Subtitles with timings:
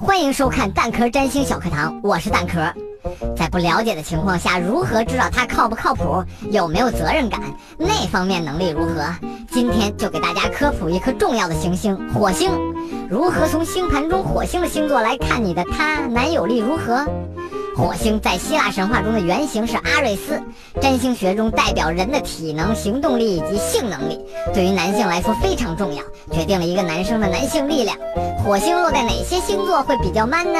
[0.00, 2.72] 欢迎收看蛋壳占星小课堂，我是蛋壳。
[3.36, 7.40] 在不了解的情况下，如何知道他靠不靠谱，有没有责任感，
[7.76, 9.12] 那方面能力如何？
[9.50, 12.48] 今天就给大家科普一颗重要的行星——火星。
[13.10, 17.04] 如何从星盘中火星的星座来看你的他男友力如何？
[17.78, 20.42] 火星在希腊神话中的原型是阿瑞斯，
[20.82, 24.18] 占星学中代表人的体能、行动力以及性能力，
[24.52, 26.02] 对于男性来说非常重要，
[26.32, 27.96] 决定了一个男生的男性力量。
[28.44, 30.58] 火星落在哪些星座会比较 man 呢？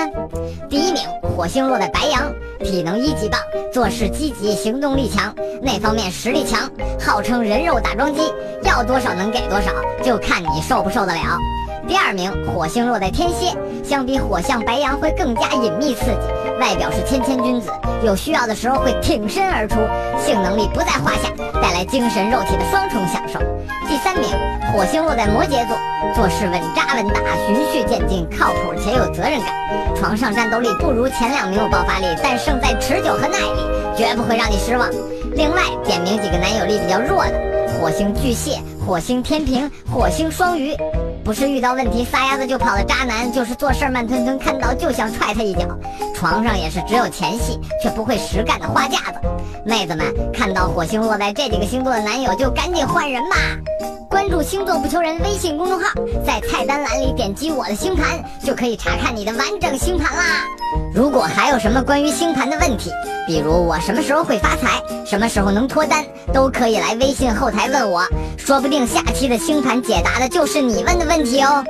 [0.71, 1.03] 第一名，
[1.37, 3.41] 火星落在白羊，体能一级棒，
[3.73, 8.33] 做事积极，行动力强，那方面实力强，号称人肉打桩机，
[8.63, 9.73] 要多少能给多少，
[10.05, 11.37] 就看你受不受得了。
[11.89, 17.71] 第二名，火星落在天蝎，相比火象白羊会更加隐秘刺激，外表是谦谦君子，
[18.05, 19.77] 有需要的时候会挺身而出，
[20.23, 23.41] 性能力不在话下，带来精神肉体的双重享受。
[23.89, 24.29] 第三名，
[24.71, 25.79] 火星落在摩羯座，
[26.15, 29.49] 做事稳扎稳打，循序渐进，靠谱且有责任感，
[29.97, 33.65] 床上战斗力不如前两名有爆发力，但胜在持久和耐力，
[33.97, 34.87] 绝不会让你失望。
[35.33, 37.33] 另外，点名几个男友力比较弱的：
[37.69, 40.75] 火星巨蟹、火星天平、火星双鱼。
[41.25, 45.61] 不是遇到问题撒丫子就跑的渣男，就是做事慢吞吞，看到就想踹他一脚。
[46.15, 49.21] 床上也是只有前戏却不会实干的花架子。
[49.65, 53.37] 妹子们看到火星落在这几个星座的男友，就赶紧换人吧。
[54.43, 55.93] 星座不求人微信公众号，
[56.27, 60.45] 在菜单栏里点击我的星盘，就可以查看你的完整星盘啦。
[60.95, 62.91] 如果还有什么关于星盘的问题，
[63.27, 68.03] 比如我什么时候会发财，什么时候能脱单，都可以来微信后台问我，
[68.37, 71.65] 说不定下期的星盘解答的就是你问的问题哦。